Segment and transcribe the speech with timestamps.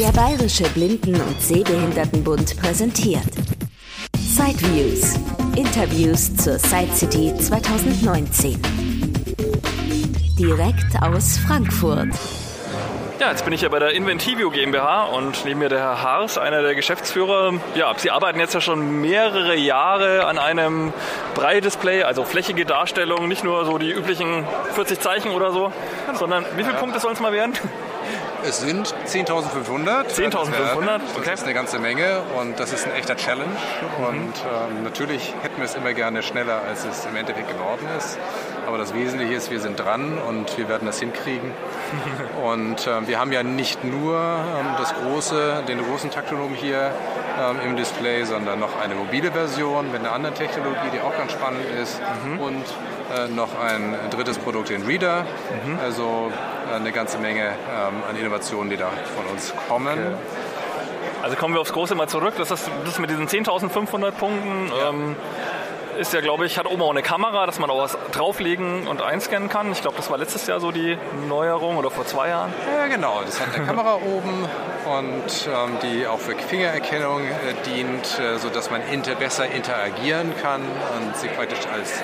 [0.00, 3.22] Der Bayerische Blinden- und Sehbehindertenbund präsentiert
[4.18, 5.14] Sideviews.
[5.54, 8.60] Interviews zur Side City 2019.
[10.36, 12.08] Direkt aus Frankfurt.
[13.20, 16.38] Ja, jetzt bin ich ja bei der Inventivio GmbH und neben mir der Herr Haars,
[16.38, 17.52] einer der Geschäftsführer.
[17.76, 20.92] Ja, Sie arbeiten jetzt ja schon mehrere Jahre an einem
[21.36, 25.72] Braille-Display, also flächige Darstellung, nicht nur so die üblichen 40 Zeichen oder so,
[26.14, 27.52] sondern wie viele Punkte sollen es mal werden?
[28.46, 30.08] Es sind 10.500.
[30.08, 30.36] 10.500,
[31.16, 31.24] okay.
[31.24, 33.48] Das ist eine ganze Menge und das ist ein echter Challenge.
[33.48, 34.04] Mhm.
[34.04, 38.18] Und ähm, natürlich hätten wir es immer gerne schneller, als es im Endeffekt geworden ist.
[38.66, 41.52] Aber das Wesentliche ist, wir sind dran und wir werden das hinkriegen.
[42.44, 46.92] und ähm, wir haben ja nicht nur ähm, das große, den großen Taktonom hier
[47.40, 51.32] ähm, im Display, sondern noch eine mobile Version mit einer anderen Technologie, die auch ganz
[51.32, 52.00] spannend ist.
[52.24, 52.38] Mhm.
[52.40, 52.64] Und
[53.14, 55.22] äh, noch ein drittes Produkt, den Reader.
[55.64, 55.78] Mhm.
[55.80, 56.32] Also
[56.70, 59.98] äh, eine ganze Menge ähm, an Innovationen, die da von uns kommen.
[59.98, 60.14] Okay.
[61.22, 62.34] Also kommen wir aufs Große mal zurück.
[62.36, 64.68] Das ist das mit diesen 10.500 Punkten.
[64.68, 64.90] Ja.
[64.90, 65.16] Ähm,
[65.98, 69.02] ist ja, glaube ich, hat oben auch eine Kamera, dass man auch was drauflegen und
[69.02, 69.72] einscannen kann.
[69.72, 72.52] Ich glaube, das war letztes Jahr so die Neuerung oder vor zwei Jahren.
[72.76, 73.22] Ja, genau.
[73.24, 74.46] Das hat eine Kamera oben
[74.86, 80.62] und ähm, die auch für Fingererkennung äh, dient, äh, sodass man inter besser interagieren kann
[80.62, 82.02] und sich praktisch als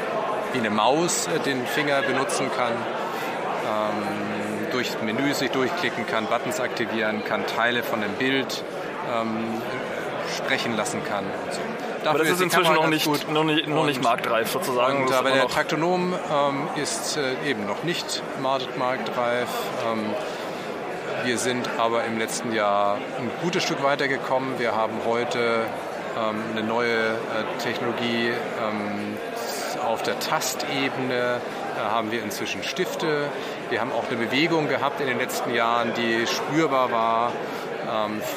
[0.52, 2.72] wie eine Maus äh, den Finger benutzen kann.
[2.72, 8.62] Ähm, durch Menüs sich durchklicken kann, Buttons aktivieren kann, Teile von dem Bild
[9.12, 9.60] ähm,
[10.36, 11.60] sprechen lassen kann und so.
[12.04, 15.04] Aber das ist, inzwischen noch nicht, noch nicht, noch nicht marktreif sozusagen.
[15.04, 19.48] Und, aber der Taktonom ähm, ist äh, eben noch nicht marktreif.
[19.86, 20.06] Ähm,
[21.24, 24.58] wir sind aber im letzten Jahr ein gutes Stück weitergekommen.
[24.58, 25.66] Wir haben heute
[26.18, 29.16] ähm, eine neue äh, Technologie ähm,
[29.86, 31.40] auf der Tastebene
[31.80, 33.28] da haben wir inzwischen Stifte.
[33.70, 37.32] Wir haben auch eine Bewegung gehabt in den letzten Jahren, die spürbar war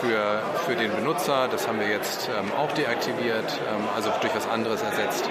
[0.02, 1.48] für, für den Benutzer.
[1.50, 5.30] Das haben wir jetzt ähm, auch deaktiviert, ähm, also durch was anderes ersetzt.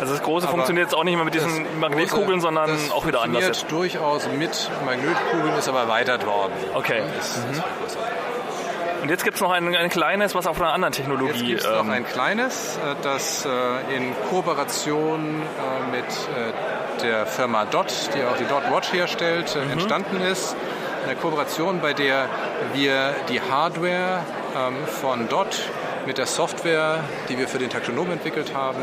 [0.00, 3.22] Also das Große Aber funktioniert jetzt auch nicht mehr mit diesen Magnetkugeln, sondern auch wieder
[3.22, 3.44] anders.
[3.44, 6.52] Funktioniert durchaus mit Magnetkugeln, ist aber erweitert worden.
[6.74, 7.02] Okay.
[7.18, 7.52] Ist, mhm.
[7.86, 7.98] ist
[9.02, 11.32] und jetzt gibt es noch ein, ein, kleines, was auf einer anderen Technologie.
[11.32, 17.26] Jetzt gibt es ähm, noch ein kleines, äh, das äh, in Kooperation äh, mit der
[17.26, 19.72] Firma Dot, die auch die Dot Watch herstellt, mhm.
[19.72, 20.54] entstanden ist.
[21.04, 22.28] Eine Kooperation, bei der
[22.74, 24.20] wir die Hardware
[24.56, 25.68] ähm, von Dot
[26.06, 28.82] mit der Software, die wir für den Taktonom entwickelt haben,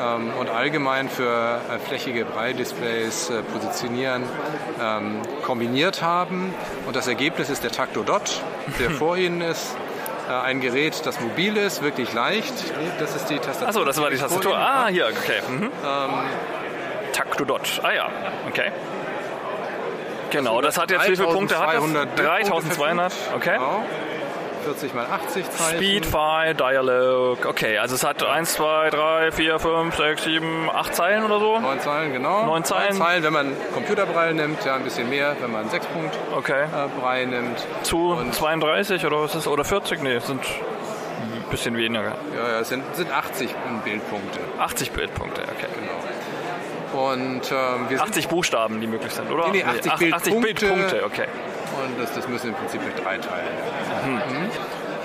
[0.00, 4.24] ähm, und allgemein für äh, flächige Braille-Displays äh, positionieren,
[4.82, 6.52] ähm, kombiniert haben.
[6.86, 8.42] Und das Ergebnis ist der Takto Dot,
[8.80, 9.76] der vor Ihnen ist.
[10.28, 12.54] Äh, ein Gerät, das mobil ist, wirklich leicht.
[12.98, 13.68] Das ist die Tastatur.
[13.68, 14.56] Achso, das war die Tastatur.
[14.56, 15.40] Ah, hier, okay.
[15.48, 15.62] Mhm.
[15.62, 16.10] Ähm,
[17.12, 17.80] Takto Dot.
[17.82, 18.08] Ah ja,
[18.48, 18.72] okay.
[20.34, 22.16] Genau, das hat jetzt wie viele Punkte hat das?
[22.16, 23.54] 3200, okay.
[23.54, 23.84] Genau.
[24.64, 25.76] 40 mal 80 Zeichen.
[25.76, 27.44] Speedfile, Dialog.
[27.46, 31.60] Okay, also es hat 1, 2, 3, 4, 5, 6, 7, 8 Zeilen oder so?
[31.60, 32.46] 9 Zeilen, genau.
[32.46, 32.98] 9 Zeilen.
[32.98, 36.64] 9 Zeilen, wenn man Computerbrei nimmt, ja ein bisschen mehr, wenn man 6 Punkt okay.
[36.64, 37.58] äh, Brei nimmt.
[37.82, 40.02] Zu Und 32 oder was ist Oder 40?
[40.02, 42.16] Nee, sind ein bisschen weniger.
[42.34, 44.40] Ja, ja, es sind, sind 80 Bildpunkte.
[44.58, 45.68] 80 Bildpunkte, okay.
[45.78, 46.13] Genau.
[46.94, 49.48] Und, ähm, 80 Buchstaben, die möglich sind, oder?
[49.50, 50.76] Nee, nee 80, nee, 80 Bildpunkte.
[50.76, 51.26] Bildpunkte, okay.
[51.84, 53.48] Und das, das müssen im Prinzip durch drei teilen.
[54.06, 54.50] Mhm.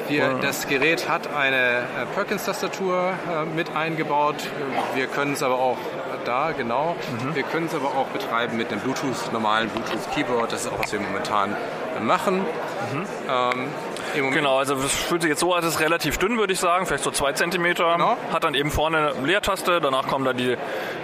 [0.09, 4.38] Wir, das Gerät hat eine äh, Perkins-Tastatur äh, mit eingebaut.
[4.95, 5.77] Wir können es aber auch
[6.25, 6.95] da, genau.
[7.23, 7.35] Mhm.
[7.35, 10.51] Wir können es aber auch betreiben mit einem Bluetooth, normalen Bluetooth-Keyboard.
[10.51, 11.56] Das ist auch, was wir momentan
[12.01, 12.39] machen.
[12.39, 13.06] Mhm.
[13.29, 13.67] Ähm,
[14.14, 16.86] genau, also es fühlt sich jetzt so an, es ist relativ dünn, würde ich sagen,
[16.86, 17.94] vielleicht so zwei Zentimeter.
[17.94, 18.18] Genau.
[18.31, 20.58] Hat dann eben vorne eine Leertaste, danach kommen da die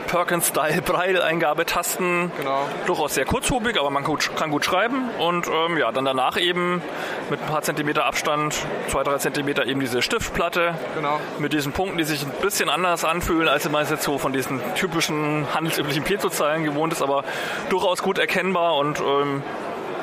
[0.08, 2.32] Perkins-Style-Braille-Eingabetasten.
[2.46, 2.68] Genau.
[2.86, 5.10] Durchaus sehr kurzhubig, aber man kann gut schreiben.
[5.20, 6.84] Und ähm, ja, dann danach eben
[7.30, 8.56] mit ein paar Zentimeter Abstand,
[8.88, 10.76] zwei, drei Zentimeter eben diese Stiftplatte.
[10.96, 11.22] Genau.
[11.40, 14.34] Mit diesen Punkten, die sich ein bisschen anders anfühlen, als man es jetzt so von
[14.34, 17.24] diesen typischen handelsüblichen Piezo-Zeilen gewohnt ist, aber
[17.70, 19.42] durchaus gut erkennbar und ähm,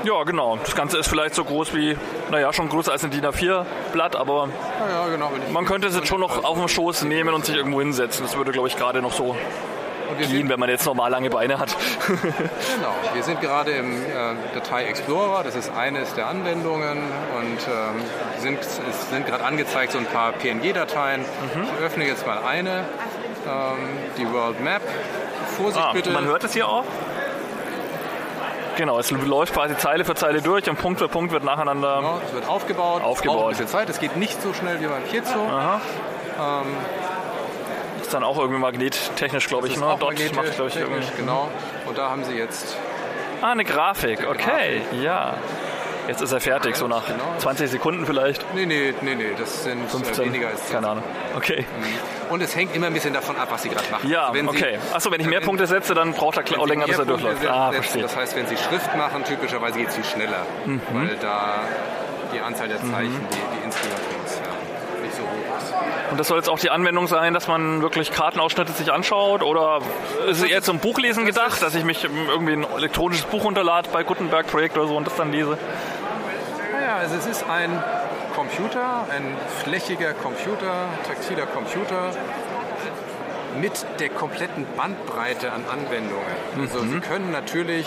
[0.04, 0.58] ja, genau.
[0.62, 1.96] Das Ganze ist vielleicht so groß wie,
[2.30, 4.48] naja, schon größer als ein DIN A4-Blatt, aber
[4.90, 7.80] ja, genau, man könnte es jetzt schon noch auf dem Schoß nehmen und sich irgendwo
[7.80, 8.24] hinsetzen.
[8.24, 9.36] Das würde, glaube ich, gerade noch so
[10.18, 11.74] gehen, wenn man jetzt normal lange Beine hat.
[12.06, 12.94] genau.
[13.14, 15.42] Wir sind gerade im äh, Datei Explorer.
[15.42, 18.02] Das ist eines der Anwendungen und ähm,
[18.38, 21.20] sind, es sind gerade angezeigt so ein paar PNG-Dateien.
[21.20, 21.62] Mhm.
[21.78, 22.84] Ich öffne jetzt mal eine,
[23.46, 23.78] ähm,
[24.18, 24.82] die World Map.
[25.56, 26.10] Vorsicht ah, bitte.
[26.10, 26.84] Man hört es hier auch?
[28.76, 31.96] Genau, es läuft quasi Zeile für Zeile durch und Punkt für Punkt wird nacheinander.
[31.96, 33.02] Genau, es wird aufgebaut.
[33.02, 33.36] Aufgebaut.
[33.36, 33.88] Braucht ein bisschen Zeit.
[33.88, 35.38] Es geht nicht so schnell wie beim Piezo.
[35.38, 35.80] Aha.
[36.40, 36.76] Ähm,
[38.00, 39.76] ist dann auch irgendwie magnettechnisch, glaube ich.
[39.76, 39.96] Ne?
[39.98, 41.06] Dort macht, glaube ich, irgendwie.
[41.16, 41.48] Genau.
[41.86, 42.76] Und da haben sie jetzt.
[43.40, 44.20] Ah, eine Grafik.
[44.20, 45.02] Eine okay, Grafik.
[45.02, 45.34] ja.
[46.08, 47.34] Jetzt ist er fertig, so nach genau.
[47.38, 48.44] 20 Sekunden vielleicht?
[48.54, 50.74] Nee, nee, nee, nee, das sind 15, weniger als 10.
[50.74, 51.04] Keine Ahnung.
[51.36, 51.64] Okay.
[51.78, 52.32] Mhm.
[52.32, 54.08] Und es hängt immer ein bisschen davon ab, was Sie gerade machen.
[54.08, 54.78] Ja, also okay.
[54.92, 57.46] Achso, wenn ich mehr wenn, Punkte setze, dann braucht er auch länger, bis er durchläuft.
[57.46, 58.02] Ah, verstehe.
[58.02, 60.80] Das heißt, wenn Sie Schrift machen, typischerweise geht es viel schneller, mhm.
[60.92, 61.60] weil da
[62.32, 63.28] die Anzahl der Zeichen, mhm.
[63.30, 64.51] die, die insgesamt nicht
[65.22, 65.72] so hoch ist.
[66.10, 69.80] Und das soll jetzt auch die Anwendung sein, dass man wirklich Kartenausschnitte sich anschaut oder
[70.28, 74.02] ist es eher zum Buchlesen gedacht, dass ich mich irgendwie ein elektronisches Buch runterlade bei
[74.02, 75.56] Gutenberg Projekt oder so und das dann lese?
[76.72, 77.82] Naja, also es ist ein
[78.34, 82.10] Computer, ein flächiger Computer, taktiler Computer
[83.58, 86.24] mit der kompletten Bandbreite an Anwendungen.
[86.60, 86.92] Also mhm.
[86.92, 87.86] Sie können natürlich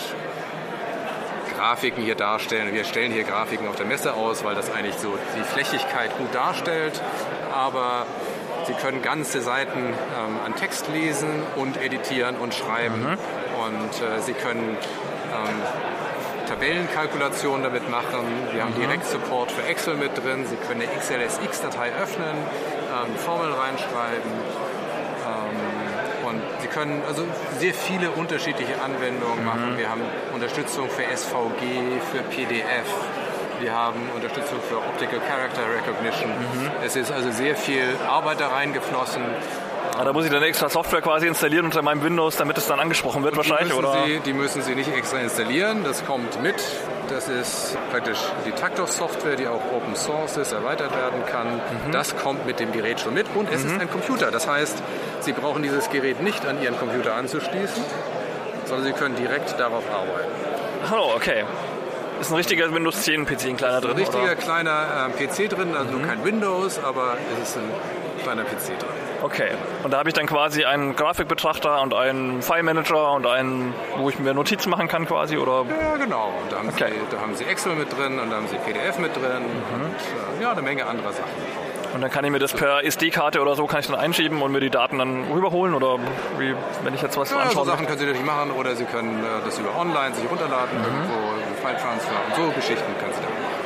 [1.66, 2.72] Grafiken hier darstellen.
[2.72, 6.32] Wir stellen hier Grafiken auf der Messe aus, weil das eigentlich so die Flächigkeit gut
[6.32, 7.02] darstellt.
[7.52, 8.06] Aber
[8.68, 13.00] Sie können ganze Seiten ähm, an Text lesen und editieren und schreiben.
[13.00, 13.18] Mhm.
[13.66, 18.20] Und äh, Sie können ähm, Tabellenkalkulationen damit machen.
[18.52, 18.82] Wir haben mhm.
[18.82, 20.46] direkt Support für Excel mit drin.
[20.46, 24.30] Sie können eine XLSX-Datei öffnen, ähm, Formeln reinschreiben.
[26.26, 27.22] Und Sie können also
[27.58, 29.44] sehr viele unterschiedliche Anwendungen mhm.
[29.44, 29.78] machen.
[29.78, 30.02] Wir haben
[30.34, 32.86] Unterstützung für SVG, für PDF.
[33.60, 36.30] Wir haben Unterstützung für Optical Character Recognition.
[36.30, 36.70] Mhm.
[36.84, 39.22] Es ist also sehr viel Arbeit da reingeflossen.
[39.96, 42.80] Ah, da muss ich dann extra Software quasi installieren unter meinem Windows, damit es dann
[42.80, 44.04] angesprochen wird Und wahrscheinlich, oder?
[44.04, 46.56] Sie, die müssen Sie nicht extra installieren, das kommt mit.
[47.08, 51.54] Das ist praktisch die Taktos-Software, die auch Open Source ist, erweitert werden kann.
[51.54, 51.92] Mhm.
[51.92, 53.70] Das kommt mit dem Gerät schon mit und es mhm.
[53.70, 54.30] ist ein Computer.
[54.30, 54.82] Das heißt,
[55.26, 57.82] Sie brauchen dieses Gerät nicht an Ihren Computer anzuschließen,
[58.64, 60.30] sondern Sie können direkt darauf arbeiten.
[60.88, 61.42] Hallo, okay.
[62.20, 63.90] Ist ein richtiger Windows 10 PC, ein kleiner drin?
[63.90, 64.36] Ein richtiger oder?
[64.36, 66.06] kleiner äh, PC drin, also mhm.
[66.06, 67.64] kein Windows, aber es ist ein
[68.22, 68.88] kleiner PC drin.
[69.20, 69.48] Okay,
[69.82, 74.20] und da habe ich dann quasi einen Grafikbetrachter und einen File-Manager und einen, wo ich
[74.20, 75.66] mir Notizen machen kann quasi, oder?
[75.68, 76.32] Ja, genau.
[76.40, 76.92] Und da haben, okay.
[76.92, 79.86] Sie, da haben Sie Excel mit drin und da haben Sie PDF mit drin mhm.
[79.86, 81.32] und äh, ja, eine Menge anderer Sachen.
[81.94, 84.52] Und dann kann ich mir das per SD-Karte oder so kann ich dann einschieben und
[84.52, 85.98] mir die Daten dann rüberholen oder
[86.38, 87.64] wie, wenn ich jetzt was ja, anschaue.
[87.64, 90.78] So Sachen können Sie natürlich machen oder Sie können äh, das über online sich runterladen,
[90.78, 90.84] mhm.
[90.84, 93.56] irgendwo File Transfer und so Geschichten können Sie dann machen.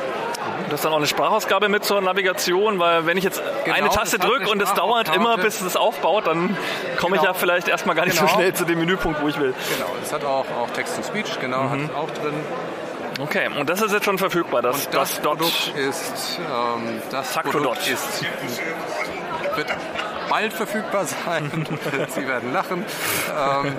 [0.69, 3.89] Das ist dann auch eine Sprachausgabe mit zur Navigation, weil wenn ich jetzt genau, eine
[3.89, 6.55] Taste drücke und es dauert immer, bis es aufbaut, dann
[6.97, 7.23] komme genau.
[7.23, 8.29] ich ja vielleicht erstmal gar nicht genau.
[8.29, 9.53] so schnell zu dem Menüpunkt, wo ich will.
[9.75, 11.89] Genau, es hat auch, auch Text-to-Speech, genau, mhm.
[11.89, 12.33] hat auch drin.
[13.19, 17.33] Okay, und das ist jetzt schon verfügbar, das, und das, das Produkt ist, ähm, das
[17.33, 18.23] Produkt ist,
[19.55, 19.67] wird
[20.29, 21.67] bald verfügbar sein.
[22.15, 22.85] Sie werden lachen.
[23.37, 23.75] Ähm,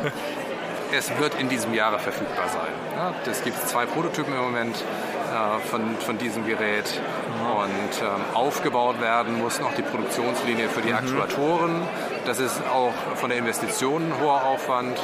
[0.92, 2.72] es wird in diesem Jahre verfügbar sein.
[2.96, 7.00] Ja, das gibt zwei Prototypen im Moment äh, von, von diesem Gerät
[7.40, 10.96] und ähm, aufgebaut werden muss noch die Produktionslinie für die mhm.
[10.96, 11.82] Aktuatoren.
[12.26, 14.98] Das ist auch von der Investition ein hoher Aufwand.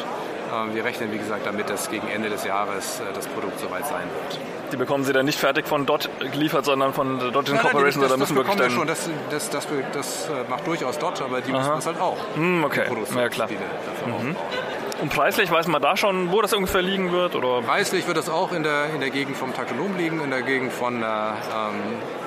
[0.53, 3.87] Ähm, wir rechnen, wie gesagt, damit, dass gegen Ende des Jahres äh, das Produkt soweit
[3.87, 4.41] sein wird.
[4.73, 8.03] Die bekommen Sie dann nicht fertig von Dot geliefert, sondern von Dot Incorporation?
[8.03, 8.87] Nein, das, das, das bekommen wir schon.
[8.87, 11.59] Das, das, das, das, äh, macht durchaus Dot, aber die Aha.
[11.59, 12.19] müssen das halt auch.
[12.37, 12.85] Mm, okay,
[13.17, 13.49] ja klar.
[13.49, 14.37] Mhm.
[15.01, 17.37] Und preislich weiß man da schon, wo das ungefähr liegen wird?
[17.37, 17.63] Oder?
[17.63, 20.73] Preislich wird das auch in der, in der Gegend vom Taktonom liegen, in der Gegend
[20.73, 21.75] von einer ähm,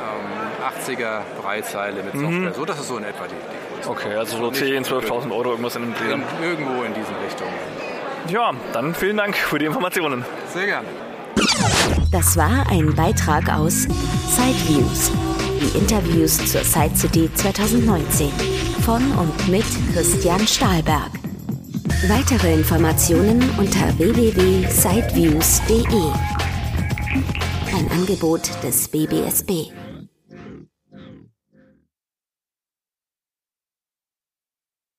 [0.01, 2.29] ähm, 80er Breitzeile mit Software.
[2.29, 2.53] Mhm.
[2.53, 3.35] So, das ist so in etwa die,
[3.83, 6.47] die Okay, also so 10.000, 12.000 Euro irgendwas in dem Dreh.
[6.47, 7.90] Irgendwo in diesen Richtungen.
[8.27, 10.23] Ja, dann vielen Dank für die Informationen.
[10.53, 10.88] Sehr gerne.
[12.12, 15.12] Das war ein Beitrag aus Sideviews,
[15.59, 18.29] die Interviews zur Side City 2019
[18.81, 21.10] von und mit Christian Stahlberg.
[22.07, 26.12] Weitere Informationen unter www.sideviews.de.
[27.75, 29.72] Ein Angebot des BBSB.